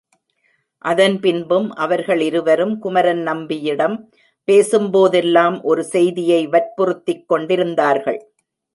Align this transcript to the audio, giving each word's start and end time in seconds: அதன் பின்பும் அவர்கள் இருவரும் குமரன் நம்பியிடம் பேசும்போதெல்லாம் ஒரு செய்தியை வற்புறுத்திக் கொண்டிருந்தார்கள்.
அதன் 0.85 1.17
பின்பும் 1.19 1.67
அவர்கள் 1.75 2.19
இருவரும் 2.19 2.73
குமரன் 2.79 3.21
நம்பியிடம் 3.21 3.95
பேசும்போதெல்லாம் 4.47 5.59
ஒரு 5.61 5.83
செய்தியை 5.93 6.41
வற்புறுத்திக் 6.47 7.25
கொண்டிருந்தார்கள். 7.27 8.21